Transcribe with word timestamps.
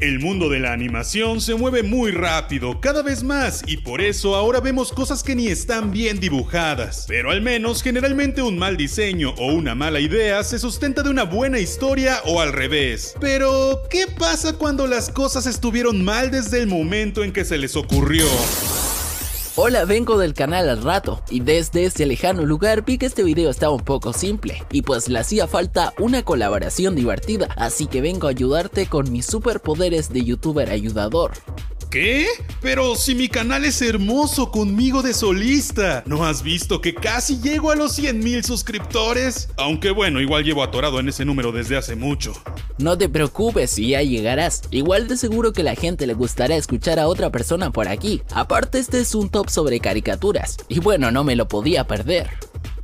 El 0.00 0.18
mundo 0.18 0.48
de 0.48 0.60
la 0.60 0.72
animación 0.72 1.42
se 1.42 1.54
mueve 1.54 1.82
muy 1.82 2.10
rápido, 2.10 2.80
cada 2.80 3.02
vez 3.02 3.22
más, 3.22 3.62
y 3.66 3.76
por 3.76 4.00
eso 4.00 4.34
ahora 4.34 4.58
vemos 4.60 4.92
cosas 4.92 5.22
que 5.22 5.34
ni 5.34 5.48
están 5.48 5.90
bien 5.90 6.18
dibujadas. 6.20 7.04
Pero 7.06 7.30
al 7.30 7.42
menos 7.42 7.82
generalmente 7.82 8.40
un 8.40 8.58
mal 8.58 8.78
diseño 8.78 9.34
o 9.36 9.52
una 9.52 9.74
mala 9.74 10.00
idea 10.00 10.42
se 10.42 10.58
sustenta 10.58 11.02
de 11.02 11.10
una 11.10 11.24
buena 11.24 11.58
historia 11.58 12.22
o 12.24 12.40
al 12.40 12.54
revés. 12.54 13.14
Pero, 13.20 13.82
¿qué 13.90 14.06
pasa 14.06 14.54
cuando 14.54 14.86
las 14.86 15.10
cosas 15.10 15.44
estuvieron 15.44 16.02
mal 16.02 16.30
desde 16.30 16.60
el 16.60 16.66
momento 16.66 17.22
en 17.22 17.34
que 17.34 17.44
se 17.44 17.58
les 17.58 17.76
ocurrió? 17.76 18.24
Hola, 19.56 19.84
vengo 19.84 20.16
del 20.16 20.32
canal 20.32 20.68
al 20.68 20.80
rato 20.80 21.22
y 21.28 21.40
desde 21.40 21.84
este 21.84 22.06
lejano 22.06 22.44
lugar 22.44 22.84
vi 22.84 22.98
que 22.98 23.06
este 23.06 23.24
video 23.24 23.50
estaba 23.50 23.74
un 23.74 23.80
poco 23.80 24.12
simple 24.12 24.62
y 24.70 24.82
pues 24.82 25.08
le 25.08 25.18
hacía 25.18 25.48
falta 25.48 25.92
una 25.98 26.22
colaboración 26.22 26.94
divertida, 26.94 27.48
así 27.56 27.88
que 27.88 28.00
vengo 28.00 28.28
a 28.28 28.30
ayudarte 28.30 28.86
con 28.86 29.10
mis 29.10 29.26
superpoderes 29.26 30.12
de 30.12 30.24
youtuber 30.24 30.70
ayudador. 30.70 31.32
¿Qué? 31.90 32.28
Pero 32.62 32.94
si 32.94 33.16
mi 33.16 33.26
canal 33.26 33.64
es 33.64 33.82
hermoso 33.82 34.52
conmigo 34.52 35.02
de 35.02 35.12
solista. 35.12 36.04
¿No 36.06 36.24
has 36.24 36.44
visto 36.44 36.80
que 36.80 36.94
casi 36.94 37.40
llego 37.40 37.72
a 37.72 37.74
los 37.74 37.96
100 37.96 38.20
mil 38.20 38.44
suscriptores? 38.44 39.48
Aunque 39.56 39.90
bueno, 39.90 40.20
igual 40.20 40.44
llevo 40.44 40.62
atorado 40.62 41.00
en 41.00 41.08
ese 41.08 41.24
número 41.24 41.50
desde 41.50 41.76
hace 41.76 41.96
mucho. 41.96 42.32
No 42.78 42.96
te 42.96 43.08
preocupes, 43.08 43.74
ya 43.74 44.02
llegarás. 44.02 44.62
Igual 44.70 45.08
de 45.08 45.16
seguro 45.16 45.52
que 45.52 45.64
la 45.64 45.74
gente 45.74 46.06
le 46.06 46.14
gustará 46.14 46.54
escuchar 46.54 47.00
a 47.00 47.08
otra 47.08 47.30
persona 47.30 47.72
por 47.72 47.88
aquí. 47.88 48.22
Aparte 48.30 48.78
este 48.78 49.00
es 49.00 49.16
un 49.16 49.28
top 49.28 49.50
sobre 49.50 49.80
caricaturas. 49.80 50.58
Y 50.68 50.78
bueno, 50.78 51.10
no 51.10 51.24
me 51.24 51.34
lo 51.34 51.48
podía 51.48 51.88
perder. 51.88 52.30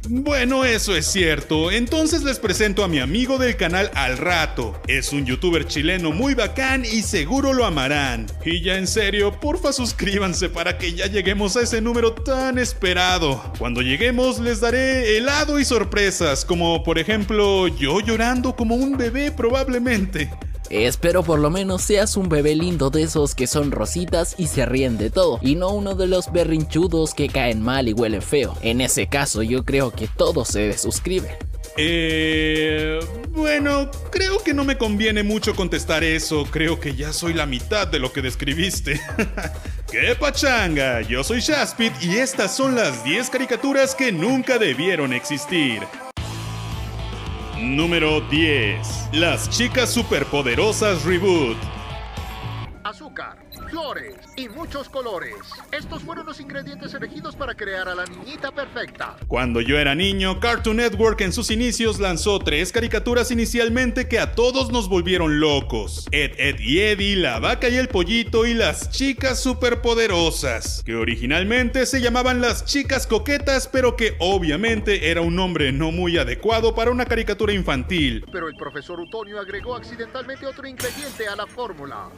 Bueno, 0.08 0.64
eso 0.64 0.94
es 0.94 1.06
cierto. 1.06 1.70
Entonces 1.72 2.22
les 2.22 2.38
presento 2.38 2.84
a 2.84 2.88
mi 2.88 3.00
amigo 3.00 3.38
del 3.38 3.56
canal 3.56 3.90
Al 3.94 4.18
Rato. 4.18 4.80
Es 4.86 5.12
un 5.12 5.26
youtuber 5.26 5.66
chileno 5.66 6.12
muy 6.12 6.34
bacán 6.34 6.84
y 6.84 7.02
seguro 7.02 7.52
lo 7.52 7.64
amarán. 7.64 8.26
Y 8.44 8.62
ya 8.62 8.76
en 8.76 8.86
serio, 8.86 9.32
porfa 9.40 9.72
suscríbanse 9.72 10.48
para 10.48 10.78
que 10.78 10.92
ya 10.92 11.06
lleguemos 11.06 11.56
a 11.56 11.62
ese 11.62 11.80
número 11.80 12.12
tan 12.12 12.58
esperado. 12.58 13.42
Cuando 13.58 13.82
lleguemos 13.82 14.38
les 14.38 14.60
daré 14.60 15.16
helado 15.16 15.58
y 15.58 15.64
sorpresas, 15.64 16.44
como 16.44 16.84
por 16.84 16.98
ejemplo 16.98 17.66
yo 17.66 18.00
llorando 18.00 18.54
como 18.54 18.76
un 18.76 18.96
bebé 18.96 19.32
probablemente. 19.32 20.30
Espero 20.70 21.22
por 21.22 21.38
lo 21.38 21.50
menos 21.50 21.82
seas 21.82 22.16
un 22.16 22.28
bebé 22.28 22.54
lindo 22.54 22.90
de 22.90 23.02
esos 23.02 23.34
que 23.34 23.46
son 23.46 23.70
rositas 23.70 24.34
y 24.38 24.46
se 24.46 24.66
ríen 24.66 24.98
de 24.98 25.10
todo, 25.10 25.38
y 25.42 25.54
no 25.54 25.70
uno 25.70 25.94
de 25.94 26.06
los 26.06 26.32
berrinchudos 26.32 27.14
que 27.14 27.28
caen 27.28 27.62
mal 27.62 27.88
y 27.88 27.92
huelen 27.92 28.22
feo. 28.22 28.56
En 28.62 28.80
ese 28.80 29.06
caso 29.06 29.42
yo 29.42 29.64
creo 29.64 29.90
que 29.90 30.08
todo 30.08 30.44
se 30.44 30.76
suscribe. 30.76 31.38
Eh... 31.76 33.00
Bueno, 33.36 33.90
creo 34.10 34.38
que 34.38 34.54
no 34.54 34.64
me 34.64 34.78
conviene 34.78 35.22
mucho 35.22 35.54
contestar 35.54 36.02
eso, 36.02 36.46
creo 36.50 36.80
que 36.80 36.94
ya 36.94 37.12
soy 37.12 37.34
la 37.34 37.44
mitad 37.44 37.86
de 37.86 37.98
lo 37.98 38.10
que 38.10 38.22
describiste. 38.22 38.98
¡Qué 39.90 40.16
pachanga! 40.18 41.02
Yo 41.02 41.22
soy 41.22 41.40
Shaspit 41.40 41.92
y 42.02 42.16
estas 42.16 42.56
son 42.56 42.74
las 42.74 43.04
10 43.04 43.28
caricaturas 43.28 43.94
que 43.94 44.10
nunca 44.10 44.58
debieron 44.58 45.12
existir. 45.12 45.82
Número 47.74 48.20
10. 48.20 49.08
Las 49.12 49.50
chicas 49.50 49.90
superpoderosas 49.90 51.04
reboot. 51.04 51.56
Azúcar, 52.84 53.38
flores 53.68 54.14
y 54.36 54.48
muchos 54.48 54.88
colores. 54.88 55.34
Estos 55.72 56.02
fueron 56.02 56.26
los 56.26 56.40
ingredientes 56.40 56.94
elegidos 56.94 57.36
para 57.36 57.54
crear 57.54 57.88
a 57.88 57.94
la 57.94 58.04
niñita 58.06 58.50
perfecta. 58.52 59.16
Cuando 59.28 59.60
yo 59.60 59.78
era 59.78 59.94
niño, 59.94 60.40
Cartoon 60.40 60.76
Network 60.76 61.20
en 61.20 61.32
sus 61.32 61.50
inicios 61.50 61.98
lanzó 61.98 62.38
tres 62.38 62.72
caricaturas 62.72 63.30
inicialmente 63.30 64.08
que 64.08 64.18
a 64.18 64.32
todos 64.32 64.70
nos 64.70 64.88
volvieron 64.88 65.40
locos. 65.40 66.06
Ed, 66.12 66.32
Ed 66.38 66.60
y 66.60 66.80
Eddie, 66.80 67.16
La 67.16 67.38
Vaca 67.40 67.68
y 67.68 67.76
el 67.76 67.88
Pollito 67.88 68.46
y 68.46 68.54
las 68.54 68.90
chicas 68.90 69.40
superpoderosas, 69.40 70.82
que 70.84 70.94
originalmente 70.94 71.86
se 71.86 72.00
llamaban 72.00 72.40
las 72.40 72.64
chicas 72.64 73.06
coquetas, 73.06 73.68
pero 73.68 73.96
que 73.96 74.16
obviamente 74.18 75.10
era 75.10 75.20
un 75.20 75.36
nombre 75.36 75.72
no 75.72 75.92
muy 75.92 76.18
adecuado 76.18 76.74
para 76.74 76.90
una 76.90 77.06
caricatura 77.06 77.52
infantil. 77.52 78.24
Pero 78.30 78.48
el 78.48 78.56
profesor 78.56 79.00
Utonio 79.00 79.40
agregó 79.40 79.74
accidentalmente 79.74 80.46
otro 80.46 80.66
ingrediente 80.66 81.26
a 81.28 81.36
la 81.36 81.46
fórmula, 81.46 82.08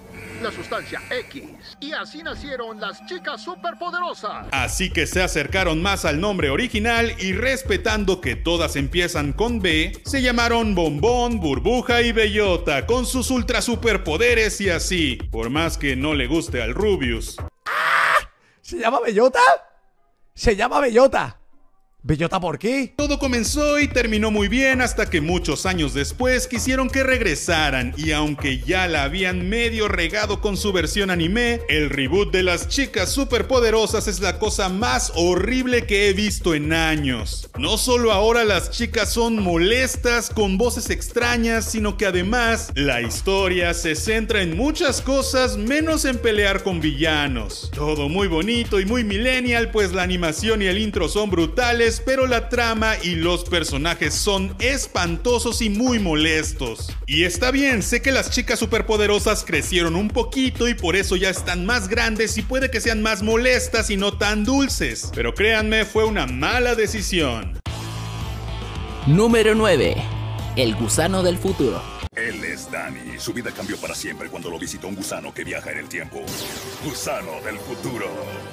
la 0.43 0.53
sustancia 0.53 1.01
X. 1.11 1.48
Y 1.81 1.93
así 1.93 2.23
nacieron 2.23 2.81
las 2.81 3.05
chicas 3.07 3.43
superpoderosas. 3.43 4.47
Así 4.53 4.91
que 4.91 5.07
se 5.07 5.23
acercaron 5.23 5.83
más 5.83 6.05
al 6.05 6.21
nombre 6.21 6.51
original 6.51 7.15
y 7.19 7.33
respetando 7.33 8.21
que 8.21 8.37
todas 8.37 8.77
empiezan 8.77 9.33
con 9.33 9.61
B, 9.61 9.93
se 10.05 10.23
llamaron 10.23 10.75
Bombón, 10.75 11.41
Burbuja 11.41 12.03
y 12.03 12.13
Bellota 12.13 12.87
con 12.87 13.07
sus 13.07 13.31
ultra 13.31 13.63
superpoderes 13.63 14.61
y 14.61 14.71
así, 14.71 15.17
por 15.31 15.51
más 15.51 15.79
que 15.79 15.97
no 15.97 16.15
le 16.15 16.27
guste 16.27 16.63
al 16.63 16.75
Rubius. 16.75 17.37
¿Se 18.61 18.79
llama 18.79 19.01
Bellota? 19.01 19.41
Se 20.35 20.55
llama 20.55 20.81
Bellota. 20.81 21.38
¿Bellota 22.05 22.39
por 22.39 22.61
qué? 22.61 22.95
Todo 22.97 23.19
comenzó 23.19 23.81
y 23.81 23.89
terminó 23.89 24.31
muy 24.31 24.47
bien 24.47 24.81
hasta 24.81 25.11
que 25.11 25.21
muchos 25.21 25.67
años 25.67 25.95
después 25.95 26.47
quisieron 26.47 26.89
que 26.89 27.03
regresaran 27.03 27.93
y 27.97 28.13
aunque 28.13 28.61
ya 28.61 28.87
la 28.87 29.03
habían 29.03 29.49
medio 29.49 29.89
regado 29.89 30.41
con 30.41 30.57
su 30.57 30.73
versión 30.73 31.11
anime, 31.11 31.61
el 31.69 31.91
reboot 31.91 32.33
de 32.33 32.45
las 32.45 32.69
chicas 32.69 33.11
superpoderosas 33.11 34.07
es 34.07 34.21
la 34.21 34.39
cosa 34.39 34.69
más 34.69 35.13
horrible 35.17 35.87
que 35.87 36.09
he 36.09 36.13
visto 36.13 36.55
en 36.55 36.73
años. 36.73 37.51
No 37.59 37.77
solo 37.77 38.13
ahora 38.13 38.45
las 38.45 38.71
chicas 38.71 39.13
son 39.13 39.43
molestas 39.43 40.31
con 40.31 40.57
voces 40.57 40.91
extrañas, 40.91 41.65
sino 41.65 41.97
que 41.97 42.07
además 42.07 42.71
la 42.77 43.03
historia 43.03 43.75
se 43.75 43.97
centra 43.97 44.43
en 44.43 44.57
muchas 44.57 45.03
cosas 45.03 45.57
menos 45.57 46.05
en 46.05 46.19
pelear 46.19 46.63
con 46.63 46.81
villanos. 46.81 47.73
Todo 47.75 48.09
muy 48.09 48.29
bonito 48.29 48.79
y 48.79 48.87
muy 48.87 49.03
millennial, 49.03 49.73
pues 49.73 49.93
la 49.93 50.05
animación 50.05 50.63
y 50.63 50.67
el 50.67 50.79
intro 50.79 51.09
son 51.09 51.29
brutales 51.29 51.88
pero 52.05 52.27
la 52.27 52.51
trama 52.51 52.97
y 53.03 53.15
los 53.15 53.45
personajes 53.45 54.13
son 54.13 54.55
espantosos 54.59 55.63
y 55.63 55.71
muy 55.71 55.99
molestos. 55.99 56.95
Y 57.07 57.25
está 57.25 57.51
bien, 57.51 57.83
sé 57.83 58.03
que 58.03 58.13
las 58.13 58.31
chicas 58.31 58.59
superpoderosas 58.59 59.45
crecieron 59.45 59.97
un 59.97 60.09
poquito 60.09 60.69
y 60.69 60.75
por 60.75 60.97
eso 60.97 61.17
ya 61.17 61.31
están 61.31 61.65
más 61.65 61.89
grandes 61.89 62.37
y 62.37 62.43
puede 62.43 62.71
que 62.71 62.83
sean 62.83 63.01
más 63.01 63.23
molestas 63.23 63.89
y 63.89 63.97
no 63.97 64.19
tan 64.19 64.45
dulces, 64.45 65.11
pero 65.15 65.35
créanme, 65.35 65.87
fue 65.87 66.05
una 66.05 66.27
mala 66.27 66.75
decisión. 66.75 67.59
Número 69.07 69.55
9. 69.55 69.97
El 70.57 70.75
gusano 70.75 71.23
del 71.23 71.39
futuro. 71.39 71.98
Él 72.19 72.43
es 72.43 72.69
Danny. 72.71 73.19
Su 73.19 73.33
vida 73.33 73.53
cambió 73.55 73.77
para 73.77 73.95
siempre 73.95 74.29
cuando 74.29 74.51
lo 74.51 74.59
visitó 74.59 74.89
un 74.89 74.97
gusano 74.97 75.33
que 75.33 75.45
viaja 75.45 75.71
en 75.71 75.79
el 75.79 75.89
tiempo. 75.89 76.19
Gusano 76.85 77.41
del 77.45 77.59
futuro. 77.59 78.07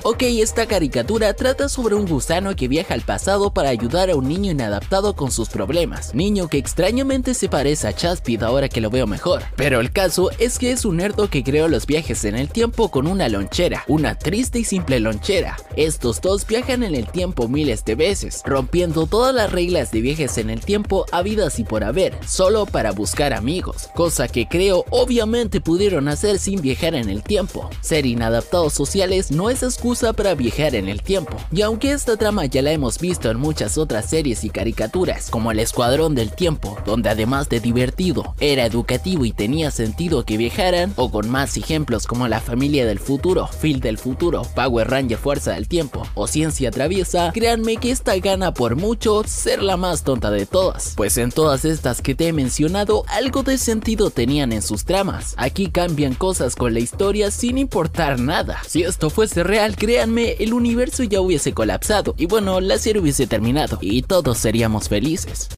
Ok, 0.03 0.21
esta 0.23 0.67
caricatura 0.67 1.33
trata 1.33 1.67
sobre 1.67 1.95
un 1.95 2.05
gusano 2.05 2.55
que 2.55 2.67
viaja 2.67 2.93
al 2.93 3.01
pasado 3.01 3.51
para 3.51 3.69
ayudar 3.69 4.11
a 4.11 4.15
un 4.15 4.27
niño 4.27 4.51
inadaptado 4.51 5.15
con 5.15 5.31
sus 5.31 5.49
problemas. 5.49 6.13
Niño 6.13 6.47
que 6.47 6.59
extrañamente 6.59 7.33
se 7.33 7.49
parece 7.49 7.87
a 7.87 7.93
Chaspid 7.93 8.43
ahora 8.43 8.69
que 8.69 8.81
lo 8.81 8.91
veo 8.91 9.07
mejor. 9.07 9.41
Pero 9.55 9.79
el 9.79 9.91
caso 9.91 10.29
es 10.37 10.59
que 10.59 10.71
es 10.71 10.85
un 10.85 10.97
nerdo 10.97 11.31
que 11.31 11.43
creó 11.43 11.67
los 11.67 11.87
viajes 11.87 12.23
en 12.25 12.35
el 12.35 12.49
tiempo 12.49 12.91
con 12.91 13.07
una 13.07 13.29
lonchera. 13.29 13.83
Una 13.87 14.15
triste 14.15 14.59
y 14.59 14.63
simple 14.63 14.99
lonchera. 14.99 15.57
Estos 15.75 16.21
dos 16.21 16.45
viajan 16.45 16.83
en 16.83 16.93
el 16.93 17.07
tiempo 17.07 17.47
miles 17.47 17.83
de 17.83 17.95
veces, 17.95 18.43
rompiendo 18.45 19.07
todas 19.07 19.33
las 19.33 19.51
reglas 19.51 19.91
de 19.91 20.01
viajes 20.01 20.37
en 20.37 20.51
el 20.51 20.59
tiempo 20.59 21.07
habidas 21.11 21.57
y 21.57 21.63
por 21.63 21.83
haber, 21.83 22.15
solo 22.27 22.67
para 22.67 22.91
buscar 22.91 23.33
amigos 23.55 23.89
cosa 23.95 24.27
que 24.27 24.47
creo 24.47 24.85
obviamente 24.89 25.61
pudieron 25.61 26.09
hacer 26.09 26.39
sin 26.39 26.61
viajar 26.61 26.93
en 26.95 27.09
el 27.09 27.23
tiempo. 27.23 27.69
Ser 27.81 28.05
inadaptados 28.05 28.73
sociales 28.73 29.31
no 29.31 29.49
es 29.49 29.63
excusa 29.63 30.13
para 30.13 30.35
viajar 30.35 30.75
en 30.75 30.89
el 30.89 31.01
tiempo, 31.01 31.37
y 31.51 31.61
aunque 31.61 31.91
esta 31.91 32.17
trama 32.17 32.45
ya 32.45 32.61
la 32.61 32.71
hemos 32.71 32.99
visto 32.99 33.31
en 33.31 33.39
muchas 33.39 33.77
otras 33.77 34.09
series 34.09 34.43
y 34.43 34.49
caricaturas, 34.49 35.29
como 35.29 35.51
El 35.51 35.59
Escuadrón 35.59 36.15
del 36.15 36.31
Tiempo, 36.31 36.77
donde 36.85 37.09
además 37.09 37.47
de 37.47 37.59
divertido, 37.59 38.35
era 38.39 38.65
educativo 38.65 39.25
y 39.25 39.31
tenía 39.31 39.71
sentido 39.71 40.25
que 40.25 40.37
viajaran, 40.37 40.93
o 40.97 41.09
con 41.09 41.29
más 41.29 41.55
ejemplos 41.55 42.05
como 42.07 42.27
La 42.27 42.41
Familia 42.41 42.85
del 42.85 42.99
Futuro, 42.99 43.49
Phil 43.61 43.79
del 43.79 43.97
Futuro, 43.97 44.41
Power 44.55 44.89
Ranger 44.89 45.17
Fuerza 45.17 45.53
del 45.53 45.67
Tiempo 45.67 46.05
o 46.15 46.27
Ciencia 46.27 46.71
Traviesa, 46.71 47.31
créanme 47.33 47.77
que 47.77 47.91
esta 47.91 48.17
gana 48.17 48.53
por 48.53 48.75
mucho 48.75 49.23
ser 49.25 49.63
la 49.63 49.77
más 49.77 50.03
tonta 50.03 50.31
de 50.31 50.45
todas, 50.45 50.93
pues 50.97 51.17
en 51.17 51.31
todas 51.31 51.63
estas 51.65 52.01
que 52.01 52.15
te 52.15 52.27
he 52.27 52.33
mencionado 52.33 53.03
algo 53.07 53.34
de 53.43 53.57
sentido 53.57 54.09
tenían 54.09 54.53
en 54.53 54.61
sus 54.61 54.85
tramas. 54.85 55.33
Aquí 55.37 55.69
cambian 55.69 56.13
cosas 56.13 56.55
con 56.55 56.73
la 56.73 56.79
historia 56.79 57.31
sin 57.31 57.57
importar 57.57 58.19
nada. 58.19 58.61
Si 58.67 58.83
esto 58.83 59.09
fuese 59.09 59.43
real, 59.43 59.75
créanme, 59.75 60.33
el 60.39 60.53
universo 60.53 61.03
ya 61.03 61.21
hubiese 61.21 61.53
colapsado 61.53 62.15
y 62.17 62.25
bueno, 62.25 62.61
la 62.61 62.77
serie 62.77 63.01
hubiese 63.01 63.27
terminado 63.27 63.77
y 63.81 64.01
todos 64.01 64.37
seríamos 64.37 64.89
felices. 64.89 65.49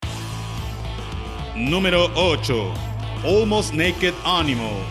Número 1.55 2.11
8. 2.15 2.73
Almost 3.25 3.73
Naked 3.73 4.13
Animals. 4.23 4.85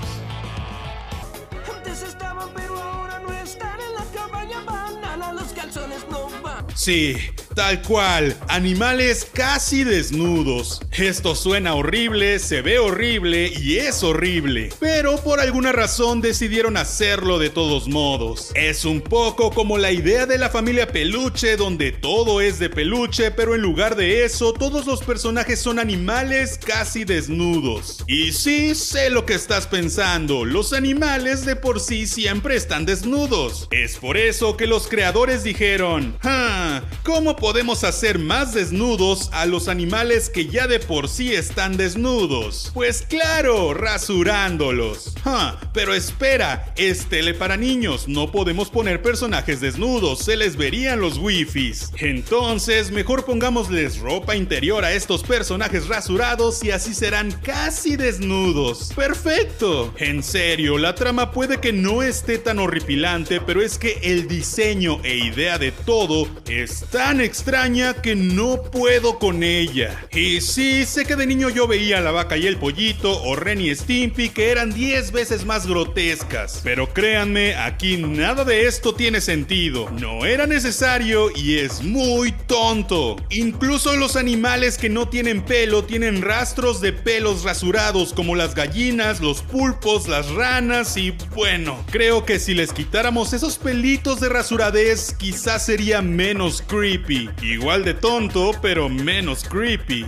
Sí, 6.75 7.17
Tal 7.57 7.81
cual, 7.81 8.37
animales 8.49 9.27
casi 9.33 9.83
desnudos. 9.83 10.83
Esto 10.99 11.35
suena 11.35 11.75
horrible, 11.75 12.39
se 12.39 12.63
ve 12.63 12.79
horrible 12.79 13.53
y 13.55 13.77
es 13.77 14.03
horrible, 14.03 14.71
pero 14.81 15.19
por 15.19 15.41
alguna 15.41 15.71
razón 15.71 16.23
decidieron 16.23 16.79
hacerlo 16.79 17.39
de 17.39 17.51
todos 17.51 17.87
modos. 17.87 18.51
Es 18.55 18.87
un 18.87 19.03
poco 19.03 19.51
como 19.51 19.77
la 19.77 19.93
idea 19.93 20.25
de 20.25 20.39
la 20.39 20.49
familia 20.49 20.87
peluche 20.89 21.59
donde 21.59 21.93
todo 21.93 22.41
es 22.41 22.59
de 22.59 22.71
peluche, 22.71 23.31
pero 23.31 23.55
en 23.55 23.61
lugar 23.61 23.95
de 23.95 24.25
eso 24.25 24.55
todos 24.55 24.87
los 24.87 25.03
personajes 25.03 25.61
son 25.61 25.79
animales 25.79 26.59
casi 26.65 27.05
desnudos. 27.05 28.03
Y 28.07 28.33
sí, 28.33 28.75
sé 28.75 29.11
lo 29.11 29.27
que 29.27 29.35
estás 29.35 29.67
pensando, 29.67 30.47
los 30.47 30.73
animales 30.73 31.45
de 31.45 31.57
por 31.57 31.79
sí 31.79 32.07
siempre 32.07 32.57
están 32.57 32.87
desnudos. 32.87 33.69
Es 33.71 33.99
por 33.99 34.17
eso 34.17 34.57
que 34.57 34.67
los 34.67 34.89
creadores 34.89 35.45
dijeron, 35.45 36.17
ah, 36.23 36.81
¿cómo 37.05 37.37
podemos 37.37 37.85
hacer 37.85 38.19
más 38.19 38.55
desnudos 38.55 39.29
a 39.35 39.45
los 39.45 39.69
animales 39.69 40.31
que 40.31 40.47
ya 40.47 40.67
de 40.67 40.86
por 40.87 41.09
sí 41.09 41.35
están 41.35 41.77
desnudos? 41.77 42.71
Pues 42.73 43.03
claro, 43.03 43.75
rasurándolos. 43.75 45.15
Ah, 45.25 45.59
pero 45.73 45.95
espera, 45.95 46.73
es 46.77 47.07
tele 47.07 47.35
para 47.35 47.57
niños, 47.57 48.09
no 48.09 48.31
podemos 48.31 48.71
poner 48.71 49.03
personajes 49.03 49.61
desnudos, 49.61 50.21
se 50.21 50.37
les 50.37 50.57
verían 50.57 51.01
los 51.01 51.19
wifis. 51.19 51.91
Entonces, 51.99 52.91
mejor 52.91 53.25
pongámosles 53.25 53.99
ropa 53.99 54.37
interior 54.37 54.85
a 54.85 54.93
estos 54.93 55.23
personajes 55.23 55.89
rasurados 55.89 56.63
y 56.63 56.71
así 56.71 56.95
serán 56.95 57.33
casi 57.43 57.97
desnudos. 57.97 58.93
¡Perfecto! 58.95 59.93
En 59.99 60.23
serio, 60.23 60.79
la 60.79 60.95
trama 60.95 61.33
puede 61.33 61.59
que 61.59 61.73
no 61.73 62.03
esté 62.03 62.39
tan 62.39 62.59
horripilante, 62.59 63.41
pero 63.41 63.63
es 63.63 63.79
que 63.79 63.99
el 64.03 64.29
diseño 64.29 65.01
e 65.03 65.17
idea 65.17 65.59
de 65.59 65.73
todo 65.73 66.29
es 66.49 66.85
tan 66.91 67.21
extraña 67.21 67.95
que 67.95 68.15
no 68.15 68.63
puedo 68.63 69.19
con 69.19 69.43
ella. 69.43 70.07
Y 70.13 70.41
sí, 70.41 70.76
sé 70.85 71.05
que 71.05 71.17
de 71.17 71.27
niño 71.27 71.49
yo 71.49 71.67
veía 71.67 72.01
la 72.01 72.11
vaca 72.11 72.37
y 72.37 72.47
el 72.47 72.57
pollito 72.57 73.23
o 73.23 73.37
Ren 73.37 73.61
y 73.61 73.75
Stimpy 73.75 74.31
que 74.31 74.51
eran 74.51 74.73
10 74.73 75.13
veces 75.13 75.45
más 75.45 75.67
grotescas. 75.67 76.61
Pero 76.63 76.93
créanme, 76.93 77.55
aquí 77.55 77.97
nada 77.97 78.45
de 78.45 78.67
esto 78.67 78.95
tiene 78.95 79.21
sentido. 79.21 79.89
No 79.91 80.27
era 80.27 80.47
necesario 80.47 81.31
y 81.35 81.59
es 81.59 81.83
muy 81.83 82.33
tonto. 82.33 83.17
Incluso 83.31 83.97
los 83.97 84.17
animales 84.17 84.77
que 84.77 84.89
no 84.89 85.09
tienen 85.09 85.43
pelo 85.43 85.85
tienen 85.85 86.23
rastros 86.23 86.81
de 86.81 86.93
pelos 86.93 87.45
rasurados 87.45 88.13
como 88.13 88.35
las 88.35 88.55
gallinas, 88.55 89.21
los 89.21 89.43
pulpos, 89.43 90.09
las 90.09 90.29
ranas 90.31 90.97
y 90.97 91.15
bueno, 91.35 91.85
creo 91.91 92.25
que 92.25 92.39
si 92.39 92.55
les 92.55 92.73
quitáramos 92.73 93.33
esos 93.33 93.59
pelitos 93.59 94.21
de 94.21 94.29
rasuradez 94.29 95.15
quizás 95.15 95.65
sería 95.65 96.03
menos 96.03 96.63
creepy. 96.63 97.31
Igual 97.43 97.85
de 97.85 97.95
tonto, 97.95 98.51
pero 98.61 98.89
menos 98.89 99.45
creepy. 99.45 100.07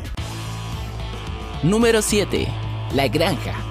Número 1.64 2.02
7. 2.02 2.46
La 2.94 3.08
granja. 3.08 3.67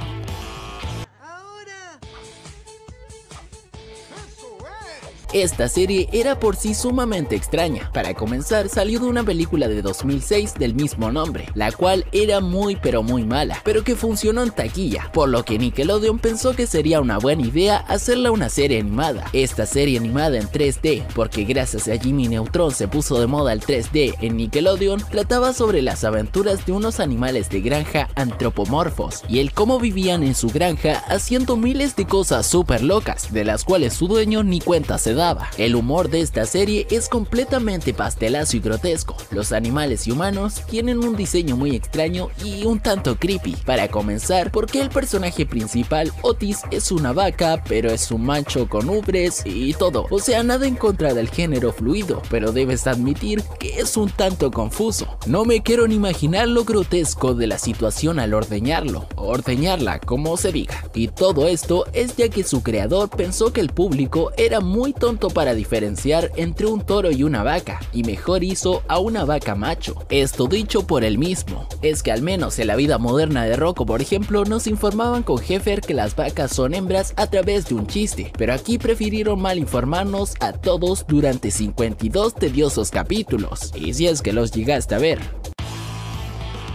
Esta 5.34 5.68
serie 5.68 6.08
era 6.14 6.40
por 6.40 6.56
sí 6.56 6.74
sumamente 6.74 7.36
extraña. 7.36 7.92
Para 7.94 8.14
comenzar, 8.14 8.70
salió 8.70 9.00
de 9.02 9.08
una 9.08 9.24
película 9.24 9.68
de 9.68 9.82
2006 9.82 10.54
del 10.54 10.74
mismo 10.74 11.12
nombre, 11.12 11.46
la 11.54 11.74
cual 11.74 12.06
era 12.14 12.40
muy 12.40 12.78
pero 12.78 13.04
muy 13.04 13.24
mala, 13.26 13.62
pero 13.66 13.84
que 13.84 13.98
funcionó 13.98 14.42
en 14.44 14.52
taquilla, 14.52 15.12
por 15.12 15.28
lo 15.28 15.44
que 15.44 15.60
Nickelodeon 15.60 16.20
pensó 16.20 16.56
que 16.56 16.66
sería 16.66 17.02
una 17.02 17.18
buena 17.18 17.46
idea 17.46 17.78
hacerla 17.78 18.32
una 18.32 18.48
serie 18.48 18.80
animada. 18.80 19.26
Esta 19.34 19.66
serie 19.66 20.00
animada 20.00 20.38
en 20.38 20.48
3D, 20.48 21.06
porque 21.14 21.44
gracias 21.44 21.90
a 21.90 21.98
Jimmy 21.98 22.30
Neutron 22.30 22.72
se 22.72 22.88
puso 22.88 23.20
de 23.20 23.28
moda 23.28 23.52
el 23.52 23.60
3D 23.60 24.16
en 24.22 24.38
Nickelodeon, 24.38 25.04
trataba 25.12 25.52
sobre 25.52 25.82
las 25.82 26.06
aventuras 26.06 26.66
de 26.66 26.72
unos 26.72 27.02
animales 27.02 27.50
de 27.50 27.60
granja 27.60 28.10
antropomorfos 28.16 29.24
y 29.28 29.40
el 29.40 29.52
cómo 29.52 29.78
vivían 29.78 30.24
en 30.24 30.36
su 30.36 30.48
granja 30.50 31.04
haciendo 31.10 31.58
miles 31.58 31.98
de 31.98 32.08
cosas 32.08 32.48
súper 32.48 32.82
locas, 32.82 33.34
de 33.34 33.44
las 33.44 33.66
cuales 33.66 33.94
su 33.94 34.08
dueño 34.08 34.44
ni 34.44 34.62
cuenta 34.62 34.98
se 34.98 35.17
El 35.58 35.76
humor 35.76 36.12
de 36.12 36.22
esta 36.22 36.46
serie 36.46 36.86
es 36.92 37.10
completamente 37.10 37.92
pastelazo 37.92 38.56
y 38.56 38.60
grotesco. 38.60 39.18
Los 39.32 39.52
animales 39.52 40.06
y 40.06 40.12
humanos 40.12 40.62
tienen 40.70 41.00
un 41.00 41.16
diseño 41.16 41.58
muy 41.58 41.76
extraño 41.76 42.30
y 42.46 42.66
un 42.66 42.80
tanto 42.80 43.18
creepy. 43.18 43.56
Para 43.66 43.88
comenzar, 43.88 44.52
porque 44.52 44.80
el 44.80 44.90
personaje 44.90 45.48
principal, 45.48 46.14
Otis, 46.22 46.60
es 46.70 46.92
una 46.92 47.14
vaca, 47.14 47.64
pero 47.68 47.90
es 47.90 48.12
un 48.12 48.28
macho 48.28 48.70
con 48.70 48.90
ubres 48.90 49.42
y 49.44 49.74
todo. 49.74 50.06
O 50.12 50.20
sea, 50.20 50.44
nada 50.44 50.68
en 50.68 50.76
contra 50.76 51.16
del 51.16 51.30
género 51.30 51.74
fluido, 51.74 52.22
pero 52.30 52.52
debes 52.52 52.86
admitir 52.86 53.42
que 53.60 53.80
es 53.80 53.98
un 53.98 54.12
tanto 54.12 54.52
confuso. 54.52 55.18
No 55.26 55.46
me 55.46 55.64
quiero 55.64 55.88
ni 55.88 55.96
imaginar 55.96 56.48
lo 56.48 56.64
grotesco 56.64 57.34
de 57.34 57.48
la 57.48 57.58
situación 57.58 58.20
al 58.20 58.36
ordeñarlo, 58.36 59.08
ordeñarla, 59.16 60.00
como 60.00 60.38
se 60.38 60.52
diga. 60.52 60.86
Y 60.94 61.08
todo 61.08 61.48
esto 61.48 61.86
es 61.94 62.16
ya 62.18 62.30
que 62.30 62.44
su 62.44 62.62
creador 62.62 63.10
pensó 63.10 63.52
que 63.52 63.62
el 63.62 63.70
público 63.70 64.32
era 64.38 64.60
muy 64.60 64.94
tonto 65.08 65.30
para 65.30 65.54
diferenciar 65.54 66.34
entre 66.36 66.66
un 66.66 66.86
toro 66.86 67.12
y 67.12 67.24
una 67.24 67.42
vaca, 67.42 67.80
y 67.94 68.04
mejor 68.04 68.44
hizo 68.44 68.84
a 68.90 69.00
una 69.00 69.24
vaca 69.24 69.56
macho. 69.56 69.96
Esto 70.10 70.48
dicho 70.48 70.86
por 70.86 71.06
él 71.06 71.18
mismo. 71.18 71.66
Es 71.82 72.04
que 72.04 72.12
al 72.12 72.22
menos 72.22 72.60
en 72.60 72.68
la 72.68 72.76
vida 72.76 72.98
moderna 72.98 73.46
de 73.46 73.56
Rocco, 73.56 73.86
por 73.86 74.02
ejemplo, 74.02 74.44
nos 74.44 74.68
informaban 74.68 75.24
con 75.24 75.42
Heffer 75.42 75.80
que 75.80 75.94
las 75.94 76.14
vacas 76.14 76.54
son 76.54 76.74
hembras 76.74 77.14
a 77.16 77.28
través 77.28 77.70
de 77.70 77.76
un 77.76 77.88
chiste, 77.88 78.34
pero 78.38 78.54
aquí 78.54 78.78
prefirieron 78.78 79.40
mal 79.40 79.58
informarnos 79.58 80.34
a 80.42 80.52
todos 80.52 81.06
durante 81.08 81.52
52 81.52 82.36
tediosos 82.36 82.92
capítulos, 82.92 83.72
y 83.76 83.94
si 83.94 84.08
es 84.08 84.22
que 84.22 84.34
los 84.34 84.52
llegaste 84.52 84.94
a 84.94 84.98
ver. 84.98 85.20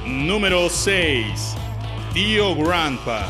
Número 0.07 0.71
6. 0.71 1.55
Tío 2.15 2.57
Grandpa. 2.57 3.29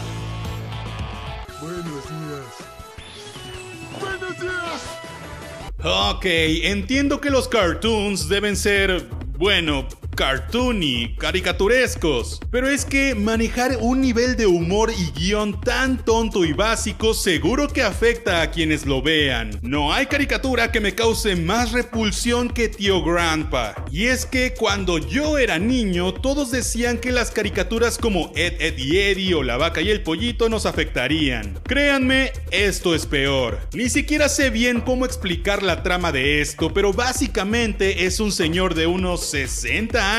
Ok, 5.85 6.25
entiendo 6.25 7.21
que 7.21 7.29
los 7.29 7.49
cartoons 7.49 8.29
deben 8.29 8.57
ser, 8.57 9.05
bueno, 9.37 9.89
cartoony, 10.23 11.17
caricaturescos. 11.19 12.39
Pero 12.53 12.69
es 12.69 12.85
que 12.85 13.17
manejar 13.17 13.79
un 13.81 14.01
nivel 14.01 14.37
de 14.37 14.47
humor 14.47 14.93
y 14.97 15.11
guion 15.19 15.61
tan 15.61 15.99
tonto 16.05 16.45
y 16.45 16.53
básico 16.53 17.13
seguro 17.13 17.67
que 17.67 17.83
afecta 17.83 18.41
a 18.41 18.53
quienes 18.53 18.87
lo 18.87 19.03
vean. 19.03 19.51
No 19.63 19.93
hay 19.93 20.07
caricatura 20.07 20.71
que 20.71 20.79
me 20.79 20.95
cause 20.95 21.35
más 21.35 21.73
repulsión 21.73 22.51
que 22.51 22.69
Tío 22.69 23.03
Grandpa. 23.03 23.75
Y 23.91 24.05
es 24.05 24.25
que 24.25 24.55
cuando 24.57 24.99
yo 24.99 25.39
era 25.39 25.59
niño, 25.59 26.15
todos 26.15 26.53
decían 26.53 26.99
que 26.99 27.11
las 27.11 27.33
caricaturas 27.33 27.99
como 27.99 28.31
Ed, 28.37 28.61
Ed 28.61 28.79
y 28.79 28.99
Eddie 28.99 29.35
o 29.35 29.43
La 29.43 29.57
Vaca 29.57 29.81
y 29.81 29.91
el 29.91 30.05
Pollito 30.05 30.49
nos 30.49 30.67
afectarían. 30.67 31.59
Créanme, 31.65 32.31
esto 32.53 32.95
es 32.95 33.07
peor. 33.07 33.59
Ni 33.73 33.91
siquiera 33.91 34.29
sé 34.29 34.51
bien 34.51 34.83
cómo 34.83 35.05
explicar 35.05 35.65
la 35.65 35.83
trama 35.83 36.13
de 36.13 36.41
esto, 36.41 36.73
pero 36.73 36.93
básicamente 36.93 38.05
es 38.07 38.21
un 38.21 38.31
señor 38.31 38.77
de 38.77 38.87
unos 38.87 39.27
60 39.27 39.99
años 39.99 40.12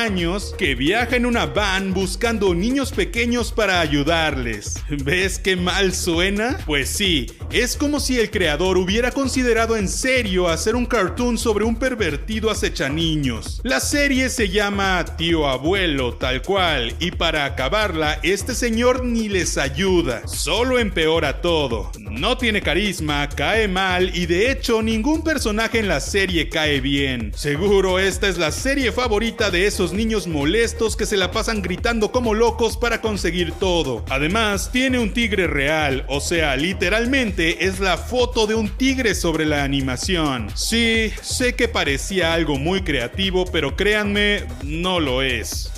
que 0.58 0.74
viaja 0.74 1.14
en 1.14 1.24
una 1.24 1.46
van 1.46 1.94
buscando 1.94 2.52
niños 2.52 2.90
pequeños 2.90 3.52
para 3.52 3.80
ayudarles. 3.80 4.82
¿Ves 4.88 5.38
qué 5.38 5.54
mal 5.56 5.94
suena? 5.94 6.58
Pues 6.66 6.88
sí, 6.88 7.26
es 7.52 7.76
como 7.76 8.00
si 8.00 8.18
el 8.18 8.30
creador 8.30 8.76
hubiera 8.76 9.12
considerado 9.12 9.76
en 9.76 9.88
serio 9.88 10.48
hacer 10.48 10.74
un 10.74 10.84
cartoon 10.84 11.38
sobre 11.38 11.64
un 11.64 11.76
pervertido 11.76 12.50
acecha 12.50 12.88
niños. 12.88 13.60
La 13.62 13.78
serie 13.78 14.30
se 14.30 14.48
llama 14.48 15.04
Tío 15.16 15.46
Abuelo, 15.46 16.14
tal 16.14 16.42
cual, 16.42 16.92
y 16.98 17.12
para 17.12 17.44
acabarla, 17.44 18.18
este 18.24 18.56
señor 18.56 19.04
ni 19.04 19.28
les 19.28 19.56
ayuda, 19.56 20.26
solo 20.26 20.80
empeora 20.80 21.40
todo. 21.40 21.92
No 22.18 22.38
tiene 22.38 22.62
carisma, 22.62 23.28
cae 23.28 23.66
mal 23.66 24.16
y 24.16 24.26
de 24.26 24.50
hecho 24.50 24.82
ningún 24.82 25.22
personaje 25.22 25.80
en 25.80 25.88
la 25.88 26.00
serie 26.00 26.48
cae 26.48 26.80
bien. 26.80 27.32
Seguro 27.34 27.98
esta 27.98 28.28
es 28.28 28.38
la 28.38 28.52
serie 28.52 28.92
favorita 28.92 29.50
de 29.50 29.66
esos 29.66 29.92
niños 29.92 30.28
molestos 30.28 30.96
que 30.96 31.06
se 31.06 31.16
la 31.16 31.32
pasan 31.32 31.60
gritando 31.60 32.12
como 32.12 32.32
locos 32.32 32.76
para 32.76 33.00
conseguir 33.00 33.52
todo. 33.52 34.04
Además, 34.08 34.70
tiene 34.70 35.00
un 35.00 35.12
tigre 35.12 35.48
real, 35.48 36.04
o 36.08 36.20
sea, 36.20 36.56
literalmente 36.56 37.64
es 37.64 37.80
la 37.80 37.98
foto 37.98 38.46
de 38.46 38.54
un 38.54 38.68
tigre 38.68 39.16
sobre 39.16 39.44
la 39.44 39.64
animación. 39.64 40.50
Sí, 40.54 41.12
sé 41.20 41.56
que 41.56 41.66
parecía 41.66 42.32
algo 42.32 42.56
muy 42.58 42.82
creativo, 42.82 43.44
pero 43.44 43.74
créanme, 43.74 44.44
no 44.62 45.00
lo 45.00 45.20
es. 45.20 45.72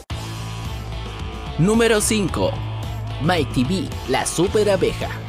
Número 1.58 2.02
5. 2.02 2.52
Mike 3.22 3.50
TV, 3.54 3.88
la 4.10 4.26
super 4.26 4.68
abeja. 4.68 5.25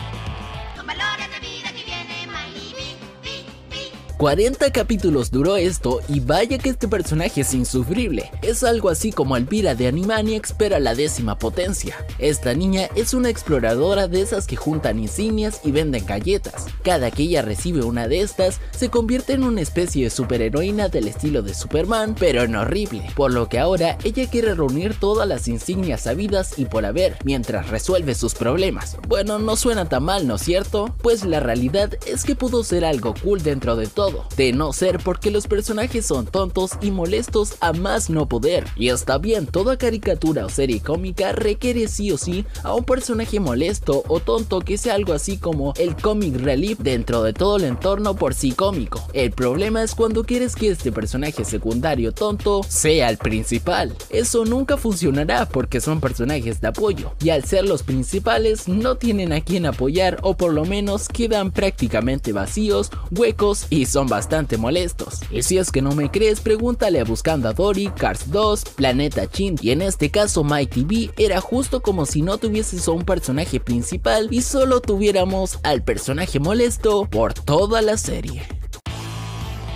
40 4.18 4.72
capítulos 4.72 5.30
duró 5.30 5.58
esto 5.58 6.00
y 6.10 6.22
vaya 6.22 6.58
que 6.58 6.70
este 6.70 6.88
personaje 6.88 7.42
es 7.42 7.54
insufrible. 7.54 8.32
Es 8.42 8.64
algo 8.64 8.90
así 8.90 9.12
como 9.12 9.38
Elvira 9.38 9.76
de 9.76 9.88
Animaniacs 9.88 10.56
pero 10.58 10.76
a 10.76 10.80
la 10.80 10.96
décima 10.96 11.38
potencia. 11.38 11.96
Esta 12.18 12.56
niña 12.56 12.90
es 12.96 13.14
una 13.14 13.30
exploradora 13.30 14.08
de 14.08 14.22
esas 14.22 14.48
que 14.48 14.56
juntan 14.56 14.98
insignias 14.98 15.62
y 15.64 15.70
venden 15.70 16.08
galletas. 16.08 16.66
Cada 16.82 17.12
que 17.12 17.24
ella 17.24 17.44
recibe 17.44 17.84
una 17.84 18.08
de 18.08 18.22
estas, 18.22 18.60
se 18.72 18.90
convierte 18.90 19.34
en 19.34 19.44
una 19.44 19.62
especie 19.62 20.06
de 20.06 20.10
superheroína 20.10 20.90
del 20.90 21.08
estilo 21.08 21.44
de 21.44 21.54
Superman, 21.54 22.16
pero 22.18 22.42
en 22.42 22.56
horrible. 22.56 23.12
Por 23.16 23.32
lo 23.32 23.50
que 23.50 23.60
ahora 23.60 24.00
ella 24.04 24.28
quiere 24.28 24.56
reunir 24.56 25.00
todas 25.00 25.28
las 25.28 25.48
insignias 25.48 26.02
sabidas 26.02 26.58
y 26.58 26.66
por 26.66 26.88
haber, 26.88 27.18
mientras 27.24 27.70
resuelve 27.70 28.16
sus 28.16 28.34
problemas. 28.34 28.98
Bueno, 29.08 29.38
no 29.38 29.56
suena 29.56 29.88
tan 29.88 30.06
mal, 30.06 30.26
¿no 30.26 30.38
es 30.38 30.42
cierto? 30.42 30.96
Pues 31.04 31.24
la 31.24 31.40
realidad 31.40 31.94
es 32.08 32.24
que 32.24 32.36
pudo 32.36 32.64
ser 32.64 32.84
algo 32.84 33.14
cool 33.24 33.44
dentro 33.44 33.76
de 33.76 33.86
de 34.36 34.54
no 34.54 34.74
ser 34.74 35.00
porque 35.04 35.32
los 35.32 35.48
personajes 35.48 36.06
son 36.06 36.26
tontos 36.26 36.72
y 36.82 36.92
molestos 36.92 37.56
a 37.60 37.74
más 37.74 38.10
no 38.10 38.28
poder. 38.28 38.66
Y 38.76 38.90
está 38.90 39.18
bien, 39.18 39.48
toda 39.48 39.78
caricatura 39.78 40.46
o 40.46 40.50
serie 40.50 40.80
cómica 40.80 41.32
requiere 41.32 41.88
sí 41.88 42.12
o 42.12 42.18
sí 42.18 42.46
a 42.64 42.74
un 42.74 42.84
personaje 42.84 43.40
molesto 43.40 44.04
o 44.08 44.20
tonto 44.20 44.62
que 44.62 44.78
sea 44.78 44.96
algo 44.96 45.14
así 45.14 45.38
como 45.38 45.74
el 45.78 45.96
comic 45.96 46.36
relief 46.38 46.80
dentro 46.80 47.24
de 47.24 47.34
todo 47.34 47.58
el 47.58 47.64
entorno 47.64 48.16
por 48.16 48.34
sí 48.34 48.52
cómico. 48.52 49.02
El 49.14 49.32
problema 49.32 49.84
es 49.84 49.96
cuando 49.96 50.24
quieres 50.24 50.56
que 50.56 50.70
este 50.70 50.92
personaje 50.92 51.46
secundario 51.46 52.12
tonto 52.12 52.64
sea 52.68 53.10
el 53.10 53.18
principal. 53.18 53.96
Eso 54.10 54.46
nunca 54.46 54.78
funcionará 54.78 55.48
porque 55.48 55.82
son 55.82 56.00
personajes 56.00 56.62
de 56.62 56.68
apoyo 56.68 57.12
y 57.24 57.30
al 57.30 57.44
ser 57.44 57.66
los 57.66 57.84
principales 57.84 58.68
no 58.68 58.96
tienen 58.96 59.34
a 59.34 59.42
quien 59.42 59.66
apoyar 59.66 60.20
o 60.22 60.36
por 60.36 60.54
lo 60.54 60.66
menos 60.66 61.08
quedan 61.08 61.52
prácticamente 61.52 62.34
vacíos, 62.34 62.92
huecos 63.12 63.68
y 63.70 63.86
son 63.98 64.08
bastante 64.08 64.58
molestos. 64.58 65.22
Y 65.32 65.42
si 65.42 65.58
es 65.58 65.72
que 65.72 65.82
no 65.82 65.96
me 65.96 66.12
crees, 66.12 66.39
pregúntale 66.39 67.00
a 67.00 67.04
Buscando 67.04 67.50
a 67.50 67.54
Dory, 67.54 67.88
Cars 67.98 68.30
2, 68.30 68.66
Planeta 68.75 69.27
Chin 69.27 69.56
y 69.60 69.72
en 69.72 69.82
este 69.82 70.12
caso 70.12 70.44
Mighty 70.44 70.84
B 70.84 71.10
era 71.18 71.42
justo 71.42 71.82
como 71.82 72.06
si 72.06 72.22
no 72.22 72.38
tuvieses 72.38 72.88
a 72.88 72.92
un 72.92 73.04
personaje 73.04 73.60
principal 73.60 74.27
y 74.30 74.44
solo 74.44 74.82
tuviéramos 74.82 75.58
al 75.63 75.84
personaje 75.84 76.39
molesto 76.39 77.08
por 77.10 77.34
toda 77.34 77.82
la 77.82 77.98
serie. 77.98 78.44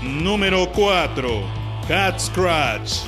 Número 0.04 0.72
4. 0.72 1.28
Cat 1.88 2.20
Scratch. 2.20 3.00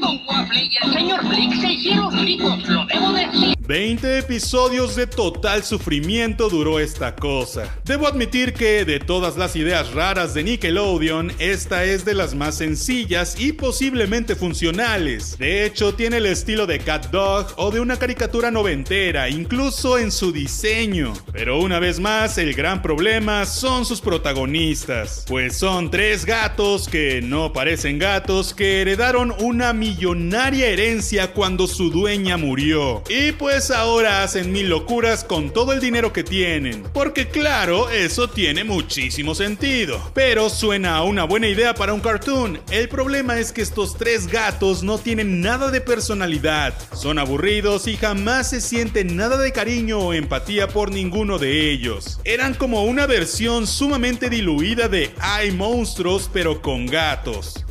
Waffle 0.00 0.64
y 0.64 0.76
el 0.82 0.92
señor 0.92 1.28
Blick 1.28 1.60
se 1.60 1.72
hicieron 1.72 2.24
ricos, 2.24 2.68
lo 2.68 2.86
debo 2.86 3.12
decir. 3.12 3.56
20 3.70 4.18
episodios 4.18 4.96
de 4.96 5.06
total 5.06 5.62
sufrimiento 5.62 6.48
duró 6.48 6.80
esta 6.80 7.14
cosa. 7.14 7.72
Debo 7.84 8.08
admitir 8.08 8.52
que 8.52 8.84
de 8.84 8.98
todas 8.98 9.36
las 9.36 9.54
ideas 9.54 9.92
raras 9.92 10.34
de 10.34 10.42
Nickelodeon, 10.42 11.32
esta 11.38 11.84
es 11.84 12.04
de 12.04 12.14
las 12.14 12.34
más 12.34 12.56
sencillas 12.56 13.38
y 13.38 13.52
posiblemente 13.52 14.34
funcionales. 14.34 15.38
De 15.38 15.64
hecho, 15.64 15.94
tiene 15.94 16.16
el 16.16 16.26
estilo 16.26 16.66
de 16.66 16.80
Cat 16.80 17.12
Dog 17.12 17.46
o 17.56 17.70
de 17.70 17.78
una 17.78 17.96
caricatura 17.96 18.50
noventera, 18.50 19.28
incluso 19.28 19.98
en 19.98 20.10
su 20.10 20.32
diseño. 20.32 21.12
Pero 21.32 21.60
una 21.60 21.78
vez 21.78 22.00
más, 22.00 22.38
el 22.38 22.54
gran 22.54 22.82
problema 22.82 23.46
son 23.46 23.84
sus 23.84 24.00
protagonistas, 24.00 25.24
pues 25.28 25.56
son 25.56 25.92
tres 25.92 26.24
gatos 26.24 26.88
que 26.88 27.22
no 27.22 27.52
parecen 27.52 28.00
gatos 28.00 28.52
que 28.52 28.80
heredaron 28.80 29.32
una 29.38 29.72
millonaria 29.90 30.68
herencia 30.68 31.32
cuando 31.32 31.66
su 31.66 31.90
dueña 31.90 32.36
murió. 32.36 33.02
Y 33.08 33.32
pues 33.32 33.72
ahora 33.72 34.22
hacen 34.22 34.52
mil 34.52 34.68
locuras 34.68 35.24
con 35.24 35.52
todo 35.52 35.72
el 35.72 35.80
dinero 35.80 36.12
que 36.12 36.22
tienen. 36.22 36.84
Porque 36.92 37.26
claro, 37.26 37.90
eso 37.90 38.30
tiene 38.30 38.62
muchísimo 38.62 39.34
sentido. 39.34 40.00
Pero 40.14 40.48
suena 40.48 40.96
a 40.96 41.02
una 41.02 41.24
buena 41.24 41.48
idea 41.48 41.74
para 41.74 41.92
un 41.92 42.00
cartoon. 42.00 42.60
El 42.70 42.88
problema 42.88 43.38
es 43.38 43.50
que 43.50 43.62
estos 43.62 43.96
tres 43.96 44.28
gatos 44.28 44.84
no 44.84 44.98
tienen 44.98 45.40
nada 45.40 45.72
de 45.72 45.80
personalidad. 45.80 46.72
Son 46.94 47.18
aburridos 47.18 47.88
y 47.88 47.96
jamás 47.96 48.50
se 48.50 48.60
sienten 48.60 49.16
nada 49.16 49.38
de 49.38 49.50
cariño 49.50 49.98
o 49.98 50.12
empatía 50.12 50.68
por 50.68 50.92
ninguno 50.92 51.38
de 51.38 51.72
ellos. 51.72 52.20
Eran 52.24 52.54
como 52.54 52.84
una 52.84 53.06
versión 53.06 53.66
sumamente 53.66 54.30
diluida 54.30 54.86
de 54.88 55.10
Hay 55.18 55.50
monstruos 55.50 56.30
pero 56.32 56.62
con 56.62 56.86
gatos. 56.86 57.64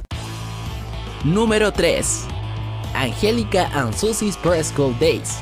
Número 1.26 1.70
3. 1.70 2.28
Angélica 2.94 3.70
and 3.74 3.94
Susie's 3.94 4.38
Preschool 4.38 4.98
Days. 4.98 5.42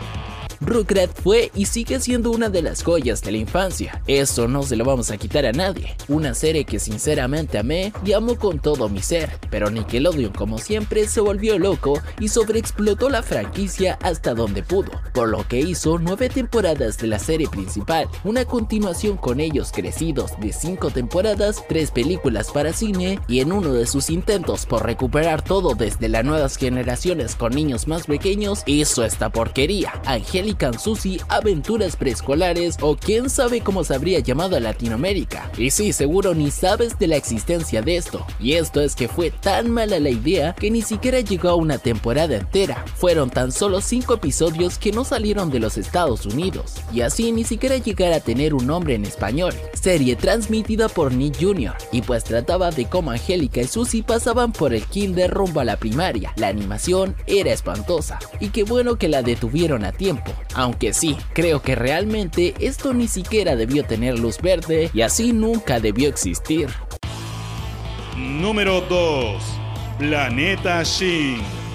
Rugrat 0.61 1.09
fue 1.21 1.51
y 1.55 1.65
sigue 1.65 1.99
siendo 1.99 2.31
una 2.31 2.49
de 2.49 2.61
las 2.61 2.83
joyas 2.83 3.21
de 3.21 3.31
la 3.31 3.37
infancia. 3.37 4.01
Eso 4.07 4.47
no 4.47 4.63
se 4.63 4.75
lo 4.75 4.85
vamos 4.85 5.11
a 5.11 5.17
quitar 5.17 5.45
a 5.45 5.51
nadie. 5.51 5.95
Una 6.07 6.33
serie 6.33 6.65
que 6.65 6.79
sinceramente 6.79 7.57
amé 7.57 7.93
y 8.05 8.13
amo 8.13 8.37
con 8.37 8.59
todo 8.59 8.89
mi 8.89 9.01
ser. 9.01 9.31
Pero 9.49 9.69
Nickelodeon 9.69 10.33
como 10.33 10.57
siempre 10.57 11.07
se 11.07 11.21
volvió 11.21 11.59
loco 11.59 12.01
y 12.19 12.29
sobreexplotó 12.29 13.09
la 13.09 13.23
franquicia 13.23 13.97
hasta 14.01 14.33
donde 14.33 14.63
pudo. 14.63 14.91
Por 15.13 15.29
lo 15.29 15.47
que 15.47 15.59
hizo 15.59 15.97
nueve 15.99 16.29
temporadas 16.29 16.97
de 16.97 17.07
la 17.07 17.19
serie 17.19 17.47
principal. 17.47 18.07
Una 18.23 18.45
continuación 18.45 19.17
con 19.17 19.39
ellos 19.39 19.71
crecidos 19.73 20.31
de 20.39 20.53
cinco 20.53 20.89
temporadas, 20.89 21.63
tres 21.69 21.91
películas 21.91 22.51
para 22.51 22.73
cine 22.73 23.19
y 23.27 23.39
en 23.41 23.51
uno 23.51 23.73
de 23.73 23.85
sus 23.85 24.09
intentos 24.09 24.65
por 24.65 24.85
recuperar 24.85 25.41
todo 25.41 25.75
desde 25.75 26.09
las 26.09 26.25
nuevas 26.25 26.57
generaciones 26.57 27.35
con 27.35 27.53
niños 27.53 27.87
más 27.87 28.05
pequeños 28.05 28.63
hizo 28.65 29.03
esta 29.03 29.29
porquería. 29.29 29.93
Angélica 30.47 30.79
Susi 30.79 31.19
Aventuras 31.27 31.97
Preescolares 31.97 32.77
o 32.79 32.95
quién 32.95 33.29
sabe 33.29 33.59
cómo 33.59 33.83
se 33.83 33.93
habría 33.93 34.19
llamado 34.19 34.55
a 34.55 34.61
Latinoamérica. 34.61 35.51
Y 35.57 35.71
sí, 35.71 35.91
seguro 35.91 36.33
ni 36.33 36.51
sabes 36.51 36.97
de 36.97 37.07
la 37.07 37.17
existencia 37.17 37.81
de 37.81 37.97
esto. 37.97 38.25
Y 38.39 38.53
esto 38.53 38.79
es 38.79 38.95
que 38.95 39.09
fue 39.09 39.29
tan 39.29 39.69
mala 39.69 39.99
la 39.99 40.09
idea 40.09 40.53
que 40.53 40.71
ni 40.71 40.81
siquiera 40.81 41.19
llegó 41.19 41.49
a 41.49 41.55
una 41.55 41.79
temporada 41.79 42.37
entera. 42.37 42.85
Fueron 42.95 43.29
tan 43.29 43.51
solo 43.51 43.81
5 43.81 44.13
episodios 44.13 44.77
que 44.77 44.93
no 44.93 45.03
salieron 45.03 45.49
de 45.49 45.59
los 45.59 45.77
Estados 45.77 46.25
Unidos. 46.25 46.75
Y 46.93 47.01
así 47.01 47.33
ni 47.33 47.43
siquiera 47.43 47.75
llegar 47.75 48.13
a 48.13 48.21
tener 48.21 48.53
un 48.53 48.67
nombre 48.67 48.95
en 48.95 49.03
español. 49.03 49.53
Serie 49.73 50.15
transmitida 50.15 50.87
por 50.87 51.11
Nick 51.11 51.41
Jr. 51.41 51.75
Y 51.91 52.03
pues 52.03 52.23
trataba 52.23 52.71
de 52.71 52.85
cómo 52.85 53.11
Angélica 53.11 53.59
y 53.59 53.67
Susie 53.67 54.01
pasaban 54.01 54.53
por 54.53 54.73
el 54.73 54.85
kinder 54.85 55.29
rumbo 55.29 55.59
a 55.59 55.65
la 55.65 55.75
primaria. 55.75 56.31
La 56.37 56.47
animación 56.47 57.17
era 57.25 57.51
espantosa. 57.51 58.17
Y 58.39 58.49
qué 58.49 58.63
bueno 58.63 58.97
que 58.97 59.09
la 59.09 59.23
detuvieron 59.23 59.83
a 59.83 59.91
tiempo. 59.91 60.36
Aunque 60.55 60.93
sí, 60.93 61.17
creo 61.33 61.61
que 61.61 61.75
realmente 61.75 62.53
esto 62.59 62.93
ni 62.93 63.07
siquiera 63.07 63.55
debió 63.55 63.83
tener 63.83 64.17
luz 64.17 64.41
verde 64.41 64.89
y 64.93 65.01
así 65.01 65.33
nunca 65.33 65.79
debió 65.79 66.09
existir. 66.09 66.69
Número 68.15 68.81
2. 68.81 69.43
Planeta 69.99 70.83
Shin. 70.83 71.66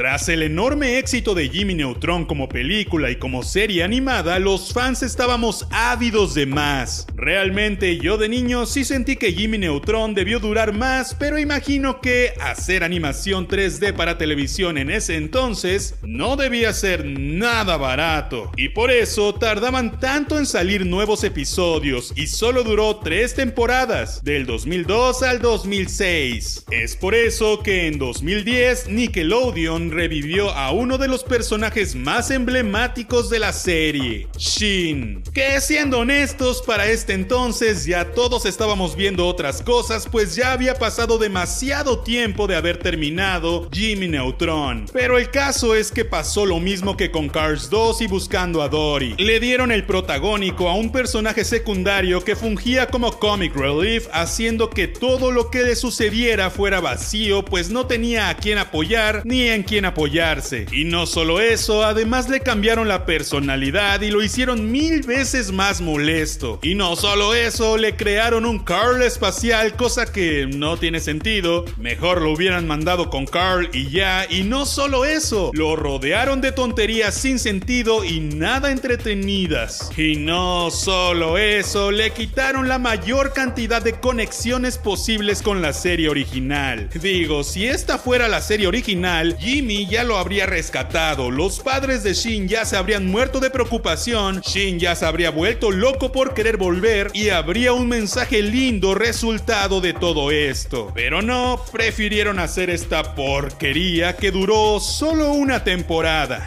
Tras 0.00 0.30
el 0.30 0.42
enorme 0.42 0.96
éxito 0.96 1.34
de 1.34 1.50
Jimmy 1.50 1.74
Neutron 1.74 2.24
como 2.24 2.48
película 2.48 3.10
y 3.10 3.16
como 3.16 3.42
serie 3.42 3.84
animada, 3.84 4.38
los 4.38 4.72
fans 4.72 5.02
estábamos 5.02 5.66
ávidos 5.70 6.32
de 6.32 6.46
más. 6.46 7.06
Realmente 7.14 7.98
yo 7.98 8.16
de 8.16 8.30
niño 8.30 8.64
sí 8.64 8.86
sentí 8.86 9.16
que 9.16 9.34
Jimmy 9.34 9.58
Neutron 9.58 10.14
debió 10.14 10.40
durar 10.40 10.72
más, 10.72 11.14
pero 11.14 11.38
imagino 11.38 12.00
que 12.00 12.32
hacer 12.40 12.82
animación 12.82 13.46
3D 13.46 13.92
para 13.92 14.16
televisión 14.16 14.78
en 14.78 14.88
ese 14.88 15.16
entonces 15.16 15.96
no 16.02 16.36
debía 16.36 16.72
ser 16.72 17.04
nada 17.04 17.76
barato. 17.76 18.52
Y 18.56 18.70
por 18.70 18.90
eso 18.90 19.34
tardaban 19.34 20.00
tanto 20.00 20.38
en 20.38 20.46
salir 20.46 20.86
nuevos 20.86 21.24
episodios 21.24 22.14
y 22.16 22.26
solo 22.26 22.64
duró 22.64 23.00
3 23.00 23.34
temporadas, 23.34 24.24
del 24.24 24.46
2002 24.46 25.22
al 25.24 25.42
2006. 25.42 26.64
Es 26.70 26.96
por 26.96 27.14
eso 27.14 27.62
que 27.62 27.86
en 27.86 27.98
2010 27.98 28.88
Nickelodeon 28.88 29.89
revivió 29.90 30.50
a 30.50 30.72
uno 30.72 30.98
de 30.98 31.08
los 31.08 31.24
personajes 31.24 31.94
más 31.94 32.30
emblemáticos 32.30 33.30
de 33.30 33.38
la 33.38 33.52
serie, 33.52 34.28
Shin. 34.36 35.22
Que 35.34 35.60
siendo 35.60 36.00
honestos, 36.00 36.62
para 36.66 36.86
este 36.86 37.12
entonces 37.12 37.84
ya 37.84 38.12
todos 38.12 38.46
estábamos 38.46 38.96
viendo 38.96 39.26
otras 39.26 39.62
cosas, 39.62 40.08
pues 40.10 40.34
ya 40.34 40.52
había 40.52 40.74
pasado 40.74 41.18
demasiado 41.18 42.00
tiempo 42.00 42.46
de 42.46 42.56
haber 42.56 42.78
terminado 42.78 43.68
Jimmy 43.72 44.08
Neutron. 44.08 44.86
Pero 44.92 45.18
el 45.18 45.30
caso 45.30 45.74
es 45.74 45.90
que 45.92 46.04
pasó 46.04 46.46
lo 46.46 46.60
mismo 46.60 46.96
que 46.96 47.10
con 47.10 47.28
Cars 47.28 47.70
2 47.70 48.02
y 48.02 48.06
Buscando 48.06 48.62
a 48.62 48.68
Dory. 48.68 49.14
Le 49.18 49.40
dieron 49.40 49.72
el 49.72 49.84
protagónico 49.84 50.68
a 50.68 50.74
un 50.74 50.92
personaje 50.92 51.44
secundario 51.44 52.22
que 52.24 52.36
fungía 52.36 52.86
como 52.86 53.18
comic 53.18 53.54
relief, 53.54 54.08
haciendo 54.12 54.70
que 54.70 54.88
todo 54.88 55.30
lo 55.30 55.50
que 55.50 55.62
le 55.62 55.76
sucediera 55.76 56.50
fuera 56.50 56.80
vacío, 56.80 57.44
pues 57.44 57.70
no 57.70 57.86
tenía 57.86 58.28
a 58.28 58.36
quien 58.36 58.58
apoyar 58.58 59.22
ni 59.24 59.48
en 59.48 59.62
apoyarse. 59.78 60.66
Y 60.72 60.84
no 60.84 61.06
solo 61.06 61.40
eso, 61.40 61.84
además 61.84 62.28
le 62.28 62.40
cambiaron 62.40 62.88
la 62.88 63.06
personalidad 63.06 64.00
y 64.00 64.10
lo 64.10 64.22
hicieron 64.22 64.70
mil 64.70 65.02
veces 65.02 65.52
más 65.52 65.80
molesto. 65.80 66.58
Y 66.62 66.74
no 66.74 66.96
solo 66.96 67.34
eso, 67.34 67.76
le 67.76 67.96
crearon 67.96 68.44
un 68.44 68.58
Carl 68.58 69.02
espacial, 69.02 69.76
cosa 69.76 70.12
que 70.12 70.46
no 70.46 70.76
tiene 70.76 71.00
sentido. 71.00 71.64
Mejor 71.78 72.20
lo 72.20 72.32
hubieran 72.32 72.66
mandado 72.66 73.10
con 73.10 73.26
Carl 73.26 73.70
y 73.72 73.90
ya. 73.90 74.26
Y 74.28 74.42
no 74.42 74.66
solo 74.66 75.04
eso, 75.04 75.50
lo 75.54 75.76
rodearon 75.76 76.40
de 76.40 76.52
tonterías 76.52 77.14
sin 77.14 77.38
sentido 77.38 78.04
y 78.04 78.20
nada 78.20 78.70
entretenidas. 78.72 79.90
Y 79.96 80.16
no 80.16 80.70
solo 80.70 81.38
eso, 81.38 81.90
le 81.90 82.10
quitaron 82.10 82.68
la 82.68 82.78
mayor 82.78 83.32
cantidad 83.32 83.82
de 83.82 84.00
conexiones 84.00 84.78
posibles 84.78 85.42
con 85.42 85.62
la 85.62 85.72
serie 85.72 86.08
original. 86.08 86.88
Digo, 87.00 87.44
si 87.44 87.66
esta 87.66 87.98
fuera 87.98 88.28
la 88.28 88.40
serie 88.40 88.66
original, 88.66 89.36
Jimmy 89.60 89.84
ya 89.84 90.04
lo 90.04 90.16
habría 90.16 90.46
rescatado, 90.46 91.30
los 91.30 91.60
padres 91.60 92.02
de 92.02 92.14
Shin 92.14 92.48
ya 92.48 92.64
se 92.64 92.78
habrían 92.78 93.06
muerto 93.06 93.40
de 93.40 93.50
preocupación, 93.50 94.40
Shin 94.40 94.78
ya 94.78 94.96
se 94.96 95.04
habría 95.04 95.30
vuelto 95.30 95.70
loco 95.70 96.12
por 96.12 96.32
querer 96.32 96.56
volver 96.56 97.10
y 97.12 97.28
habría 97.28 97.74
un 97.74 97.86
mensaje 97.86 98.40
lindo 98.40 98.94
resultado 98.94 99.82
de 99.82 99.92
todo 99.92 100.30
esto. 100.30 100.92
Pero 100.94 101.20
no, 101.20 101.60
prefirieron 101.70 102.38
hacer 102.38 102.70
esta 102.70 103.14
porquería 103.14 104.16
que 104.16 104.30
duró 104.30 104.80
solo 104.80 105.34
una 105.34 105.62
temporada. 105.62 106.46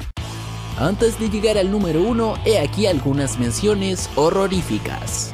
Antes 0.80 1.20
de 1.20 1.30
llegar 1.30 1.60
al 1.60 1.70
número 1.70 2.02
1, 2.02 2.40
he 2.46 2.58
aquí 2.58 2.88
algunas 2.88 3.38
menciones 3.38 4.10
horroríficas. 4.16 5.32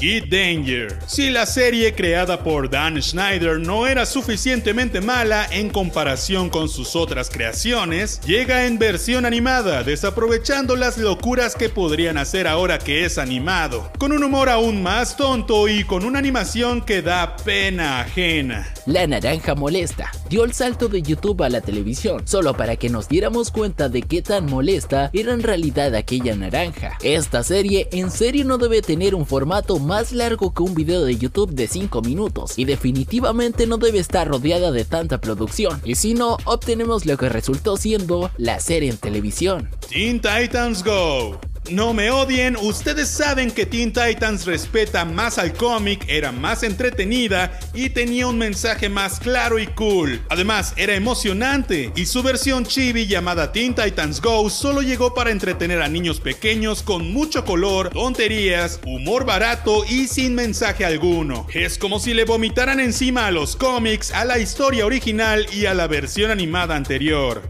Kid 0.00 0.30
Danger. 0.30 0.98
Si 1.06 1.28
la 1.28 1.44
serie 1.44 1.94
creada 1.94 2.42
por 2.42 2.70
Dan 2.70 3.02
Schneider 3.02 3.60
no 3.60 3.86
era 3.86 4.06
suficientemente 4.06 5.02
mala 5.02 5.46
en 5.50 5.68
comparación 5.68 6.48
con 6.48 6.70
sus 6.70 6.96
otras 6.96 7.28
creaciones, 7.28 8.18
llega 8.22 8.64
en 8.64 8.78
versión 8.78 9.26
animada, 9.26 9.82
desaprovechando 9.82 10.74
las 10.74 10.96
locuras 10.96 11.54
que 11.54 11.68
podrían 11.68 12.16
hacer 12.16 12.48
ahora 12.48 12.78
que 12.78 13.04
es 13.04 13.18
animado, 13.18 13.92
con 13.98 14.12
un 14.12 14.24
humor 14.24 14.48
aún 14.48 14.82
más 14.82 15.18
tonto 15.18 15.68
y 15.68 15.84
con 15.84 16.06
una 16.06 16.18
animación 16.18 16.80
que 16.80 17.02
da 17.02 17.36
pena 17.36 18.00
ajena. 18.00 18.72
La 18.86 19.06
naranja 19.06 19.54
molesta 19.54 20.10
dio 20.30 20.44
el 20.44 20.54
salto 20.54 20.88
de 20.88 21.02
YouTube 21.02 21.42
a 21.42 21.50
la 21.50 21.60
televisión, 21.60 22.26
solo 22.26 22.56
para 22.56 22.76
que 22.76 22.88
nos 22.88 23.06
diéramos 23.06 23.50
cuenta 23.50 23.90
de 23.90 24.00
qué 24.00 24.22
tan 24.22 24.46
molesta 24.46 25.10
era 25.12 25.34
en 25.34 25.42
realidad 25.42 25.94
aquella 25.94 26.34
naranja. 26.34 26.96
Esta 27.02 27.42
serie 27.42 27.90
en 27.92 28.10
serio 28.10 28.46
no 28.46 28.56
debe 28.56 28.80
tener 28.80 29.14
un 29.14 29.26
formato 29.26 29.78
más 29.90 30.12
largo 30.12 30.54
que 30.54 30.62
un 30.62 30.72
video 30.72 31.04
de 31.04 31.16
YouTube 31.16 31.50
de 31.50 31.66
5 31.66 32.00
minutos 32.02 32.56
y 32.56 32.64
definitivamente 32.64 33.66
no 33.66 33.76
debe 33.76 33.98
estar 33.98 34.28
rodeada 34.28 34.70
de 34.70 34.84
tanta 34.84 35.20
producción, 35.20 35.82
y 35.84 35.96
si 35.96 36.14
no, 36.14 36.36
obtenemos 36.44 37.06
lo 37.06 37.16
que 37.16 37.28
resultó 37.28 37.76
siendo 37.76 38.30
la 38.36 38.60
serie 38.60 38.88
en 38.90 38.98
televisión. 38.98 39.68
Teen 39.88 40.20
Titans 40.20 40.84
Go 40.84 41.49
no 41.70 41.94
me 41.94 42.10
odien, 42.10 42.56
ustedes 42.56 43.08
saben 43.08 43.50
que 43.50 43.66
Teen 43.66 43.92
Titans 43.92 44.46
respeta 44.46 45.04
más 45.04 45.38
al 45.38 45.52
cómic, 45.52 46.04
era 46.08 46.32
más 46.32 46.62
entretenida 46.62 47.58
y 47.74 47.90
tenía 47.90 48.26
un 48.26 48.38
mensaje 48.38 48.88
más 48.88 49.20
claro 49.20 49.58
y 49.58 49.66
cool. 49.68 50.20
Además, 50.28 50.74
era 50.76 50.94
emocionante 50.94 51.92
y 51.94 52.06
su 52.06 52.22
versión 52.22 52.64
chibi 52.64 53.06
llamada 53.06 53.52
Teen 53.52 53.74
Titans 53.74 54.20
Go 54.20 54.50
solo 54.50 54.82
llegó 54.82 55.14
para 55.14 55.30
entretener 55.30 55.82
a 55.82 55.88
niños 55.88 56.20
pequeños 56.20 56.82
con 56.82 57.12
mucho 57.12 57.44
color, 57.44 57.90
tonterías, 57.90 58.80
humor 58.84 59.24
barato 59.24 59.84
y 59.88 60.08
sin 60.08 60.34
mensaje 60.34 60.84
alguno. 60.84 61.46
Es 61.54 61.78
como 61.78 62.00
si 62.00 62.14
le 62.14 62.24
vomitaran 62.24 62.80
encima 62.80 63.26
a 63.26 63.30
los 63.30 63.56
cómics, 63.56 64.12
a 64.12 64.24
la 64.24 64.38
historia 64.38 64.86
original 64.86 65.46
y 65.52 65.66
a 65.66 65.74
la 65.74 65.86
versión 65.86 66.30
animada 66.30 66.76
anterior. 66.76 67.48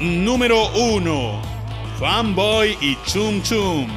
Número 0.00 0.70
1 0.74 1.55
Fanboy 1.98 2.76
y 2.80 2.96
Chum 3.06 3.42
Chum. 3.42 3.88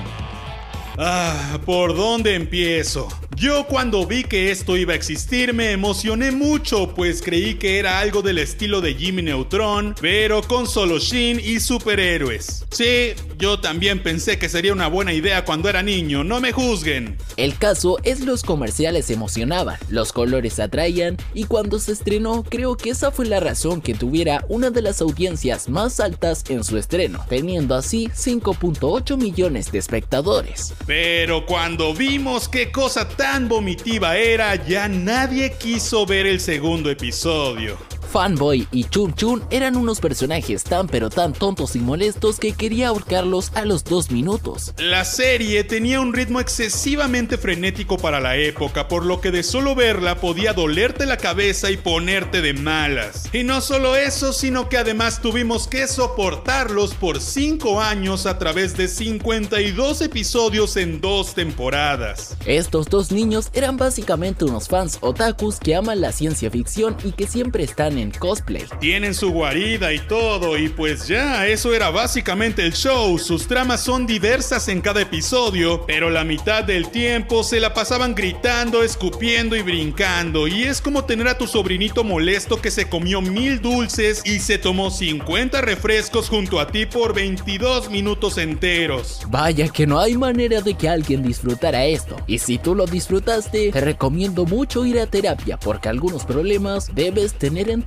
Ah, 0.97 1.59
¿por 1.65 1.95
dónde 1.95 2.35
empiezo? 2.35 3.07
Yo 3.39 3.67
cuando 3.67 4.05
vi 4.05 4.25
que 4.25 4.51
esto 4.51 4.75
iba 4.75 4.91
a 4.91 4.97
existir 4.97 5.53
me 5.53 5.71
emocioné 5.71 6.29
mucho, 6.29 6.93
pues 6.93 7.21
creí 7.21 7.53
que 7.53 7.79
era 7.79 7.99
algo 7.99 8.21
del 8.21 8.37
estilo 8.37 8.81
de 8.81 8.95
Jimmy 8.95 9.21
Neutron, 9.21 9.95
pero 10.01 10.41
con 10.41 10.67
solo 10.67 10.99
Shin 10.99 11.39
y 11.39 11.61
superhéroes. 11.61 12.65
Sí, 12.69 13.13
yo 13.37 13.61
también 13.61 14.03
pensé 14.03 14.37
que 14.37 14.49
sería 14.49 14.73
una 14.73 14.89
buena 14.89 15.13
idea 15.13 15.45
cuando 15.45 15.69
era 15.69 15.81
niño, 15.81 16.25
no 16.25 16.41
me 16.41 16.51
juzguen. 16.51 17.15
El 17.37 17.57
caso 17.57 17.97
es 18.03 18.19
los 18.19 18.43
comerciales 18.43 19.09
emocionaban, 19.09 19.77
los 19.87 20.11
colores 20.11 20.59
atraían 20.59 21.15
y 21.33 21.45
cuando 21.45 21.79
se 21.79 21.93
estrenó 21.93 22.43
creo 22.43 22.75
que 22.75 22.89
esa 22.89 23.09
fue 23.09 23.25
la 23.25 23.39
razón 23.39 23.79
que 23.79 23.93
tuviera 23.93 24.43
una 24.49 24.69
de 24.69 24.81
las 24.81 24.99
audiencias 24.99 25.69
más 25.69 26.01
altas 26.01 26.43
en 26.49 26.65
su 26.65 26.77
estreno, 26.77 27.25
teniendo 27.29 27.73
así 27.75 28.09
5.8 28.09 29.15
millones 29.15 29.71
de 29.71 29.77
espectadores. 29.79 30.73
Pero 30.85 31.45
cuando 31.45 31.93
vimos 31.93 32.49
qué 32.49 32.69
cosa 32.69 33.07
tan 33.07 33.28
vomitiva 33.37 34.17
era, 34.17 34.55
ya 34.55 34.87
nadie 34.87 35.51
quiso 35.51 36.05
ver 36.05 36.25
el 36.25 36.39
segundo 36.39 36.89
episodio. 36.89 37.77
Fanboy 38.09 38.67
y 38.71 38.85
Chun 38.85 39.13
Chun 39.13 39.43
eran 39.51 39.77
unos 39.77 39.99
personajes 39.99 40.63
tan 40.63 40.87
pero 40.87 41.09
tan 41.09 41.33
tontos 41.33 41.75
y 41.75 41.79
molestos 41.79 42.39
que 42.39 42.53
quería 42.53 42.87
ahorcarlos 42.87 43.51
a 43.53 43.65
los 43.65 43.83
dos 43.83 44.09
minutos. 44.09 44.73
La 44.77 45.05
serie 45.05 45.63
tenía 45.63 46.01
un 46.01 46.13
ritmo 46.13 46.39
excesivamente 46.39 47.37
frenético 47.37 47.97
para 47.97 48.19
la 48.19 48.35
época, 48.35 48.87
por 48.87 49.05
lo 49.05 49.21
que 49.21 49.29
de 49.29 49.43
solo 49.43 49.75
verla 49.75 50.15
podía 50.15 50.53
dolerte 50.53 51.05
la 51.05 51.17
cabeza 51.17 51.69
y 51.69 51.77
ponerte 51.77 52.41
de 52.41 52.53
malas. 52.53 53.29
Y 53.31 53.43
no 53.43 53.61
solo 53.61 53.95
eso, 53.95 54.33
sino 54.33 54.69
que 54.69 54.77
además 54.77 55.21
tuvimos 55.21 55.67
que 55.67 55.87
soportarlos 55.87 56.95
por 56.95 57.21
5 57.21 57.81
años 57.81 58.25
a 58.25 58.39
través 58.39 58.75
de 58.75 58.87
52 58.87 60.01
episodios 60.01 60.75
en 60.77 60.99
dos 60.99 61.35
temporadas. 61.35 62.35
Estos 62.45 62.87
dos 62.87 63.11
niños 63.11 63.49
eran 63.53 63.77
básicamente 63.77 64.45
unos 64.45 64.67
fans 64.67 64.97
otakus 65.01 65.59
que 65.59 65.75
aman 65.75 66.01
la 66.01 66.11
ciencia 66.11 66.49
ficción 66.49 66.97
y 67.03 67.11
que 67.11 67.27
siempre 67.27 67.63
están 67.63 67.98
en 67.99 68.11
cosplay. 68.11 68.65
Tienen 68.79 69.13
su 69.13 69.31
guarida 69.31 69.93
y 69.93 69.99
todo, 69.99 70.57
y 70.57 70.69
pues 70.69 71.07
ya, 71.07 71.47
eso 71.47 71.73
era 71.73 71.89
básicamente 71.89 72.65
el 72.65 72.73
show. 72.73 73.17
Sus 73.19 73.47
tramas 73.47 73.81
son 73.81 74.07
diversas 74.07 74.67
en 74.67 74.81
cada 74.81 75.01
episodio, 75.01 75.85
pero 75.85 76.09
la 76.09 76.23
mitad 76.23 76.63
del 76.63 76.89
tiempo 76.89 77.43
se 77.43 77.59
la 77.59 77.73
pasaban 77.73 78.15
gritando, 78.15 78.83
escupiendo 78.83 79.55
y 79.55 79.61
brincando. 79.61 80.47
Y 80.47 80.63
es 80.63 80.81
como 80.81 81.05
tener 81.05 81.27
a 81.27 81.37
tu 81.37 81.47
sobrinito 81.47 82.03
molesto 82.03 82.61
que 82.61 82.71
se 82.71 82.89
comió 82.89 83.21
mil 83.21 83.61
dulces 83.61 84.21
y 84.25 84.39
se 84.39 84.57
tomó 84.57 84.91
50 84.91 85.61
refrescos 85.61 86.29
junto 86.29 86.59
a 86.59 86.67
ti 86.67 86.85
por 86.85 87.13
22 87.13 87.89
minutos 87.89 88.37
enteros. 88.37 89.21
Vaya 89.27 89.67
que 89.69 89.85
no 89.85 89.99
hay 89.99 90.17
manera 90.17 90.61
de 90.61 90.73
que 90.73 90.89
alguien 90.89 91.23
disfrutara 91.23 91.85
esto. 91.85 92.15
Y 92.27 92.39
si 92.39 92.57
tú 92.57 92.75
lo 92.75 92.85
disfrutaste, 92.85 93.71
te 93.71 93.81
recomiendo 93.81 94.45
mucho 94.45 94.85
ir 94.85 94.99
a 94.99 95.07
terapia 95.07 95.57
porque 95.57 95.89
algunos 95.89 96.25
problemas 96.25 96.93
debes 96.93 97.33
tener 97.33 97.69
en 97.69 97.81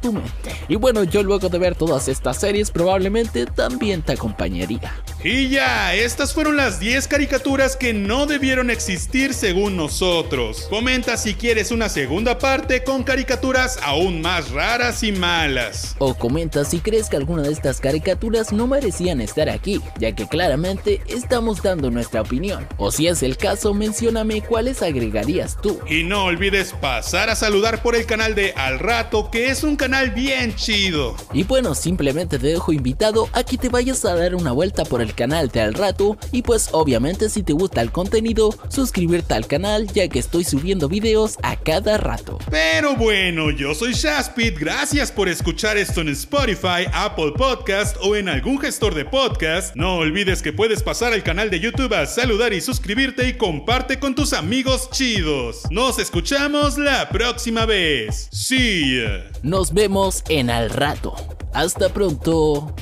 Y 0.68 0.76
bueno, 0.76 1.04
yo 1.04 1.22
luego 1.22 1.48
de 1.48 1.58
ver 1.58 1.74
todas 1.74 2.08
estas 2.08 2.38
series 2.38 2.70
probablemente 2.70 3.46
también 3.46 4.02
te 4.02 4.12
acompañaría. 4.12 4.92
Y 5.24 5.50
ya, 5.50 5.94
estas 5.94 6.32
fueron 6.32 6.56
las 6.56 6.80
10 6.80 7.06
caricaturas 7.06 7.76
que 7.76 7.94
no 7.94 8.26
debieron 8.26 8.70
existir 8.70 9.34
según 9.34 9.76
nosotros. 9.76 10.66
Comenta 10.68 11.16
si 11.16 11.34
quieres 11.34 11.70
una 11.70 11.88
segunda 11.88 12.40
parte 12.40 12.82
con 12.82 13.04
caricaturas 13.04 13.78
aún 13.84 14.20
más 14.20 14.50
raras 14.50 15.04
y 15.04 15.12
malas. 15.12 15.94
O 15.98 16.14
comenta 16.14 16.64
si 16.64 16.80
crees 16.80 17.08
que 17.08 17.16
alguna 17.16 17.42
de 17.42 17.52
estas 17.52 17.78
caricaturas 17.78 18.52
no 18.52 18.66
merecían 18.66 19.20
estar 19.20 19.48
aquí, 19.48 19.80
ya 20.00 20.12
que 20.12 20.26
claramente 20.26 21.00
estamos 21.06 21.62
dando 21.62 21.92
nuestra 21.92 22.22
opinión. 22.22 22.66
O 22.76 22.90
si 22.90 23.06
es 23.06 23.22
el 23.22 23.36
caso, 23.36 23.74
mencióname 23.74 24.42
cuáles 24.42 24.82
agregarías 24.82 25.56
tú. 25.62 25.78
Y 25.88 26.02
no 26.02 26.24
olvides 26.24 26.72
pasar 26.72 27.30
a 27.30 27.36
saludar 27.36 27.80
por 27.80 27.94
el 27.94 28.06
canal 28.06 28.34
de 28.34 28.54
Al 28.54 28.80
Rato, 28.80 29.30
que 29.30 29.50
es 29.50 29.62
un 29.62 29.76
canal 29.76 30.10
bien 30.10 30.56
chido. 30.56 31.14
Y 31.32 31.44
bueno, 31.44 31.76
simplemente 31.76 32.40
te 32.40 32.48
dejo 32.48 32.72
invitado 32.72 33.28
a 33.32 33.44
que 33.44 33.56
te 33.56 33.68
vayas 33.68 34.04
a 34.04 34.16
dar 34.16 34.34
una 34.34 34.50
vuelta 34.50 34.84
por 34.84 35.00
el 35.00 35.11
canal 35.14 35.48
de 35.48 35.60
Al 35.60 35.74
Rato 35.74 36.16
y 36.30 36.42
pues 36.42 36.68
obviamente 36.72 37.28
si 37.28 37.42
te 37.42 37.52
gusta 37.52 37.80
el 37.80 37.92
contenido, 37.92 38.54
suscribirte 38.68 39.34
al 39.34 39.46
canal 39.46 39.86
ya 39.88 40.08
que 40.08 40.18
estoy 40.18 40.44
subiendo 40.44 40.88
videos 40.88 41.38
a 41.42 41.56
cada 41.56 41.98
rato. 41.98 42.38
Pero 42.50 42.96
bueno, 42.96 43.50
yo 43.50 43.74
soy 43.74 43.92
Shaspit, 43.92 44.58
gracias 44.58 45.10
por 45.10 45.28
escuchar 45.28 45.76
esto 45.76 46.00
en 46.00 46.08
Spotify, 46.10 46.86
Apple 46.92 47.32
Podcast 47.36 47.96
o 48.00 48.16
en 48.16 48.28
algún 48.28 48.58
gestor 48.60 48.94
de 48.94 49.04
podcast. 49.04 49.74
No 49.76 49.96
olvides 49.96 50.42
que 50.42 50.52
puedes 50.52 50.82
pasar 50.82 51.12
al 51.12 51.22
canal 51.22 51.50
de 51.50 51.60
YouTube 51.60 51.94
a 51.94 52.06
saludar 52.06 52.52
y 52.52 52.60
suscribirte 52.60 53.28
y 53.28 53.34
comparte 53.34 53.98
con 53.98 54.14
tus 54.14 54.32
amigos 54.32 54.90
chidos. 54.90 55.62
Nos 55.70 55.98
escuchamos 55.98 56.78
la 56.78 57.08
próxima 57.08 57.66
vez. 57.66 58.28
Ya. 58.30 59.30
Nos 59.42 59.72
vemos 59.72 60.22
en 60.28 60.50
al 60.50 60.70
rato. 60.70 61.14
Hasta 61.52 61.88
pronto. 61.88 62.74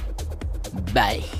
Bye. 0.92 1.39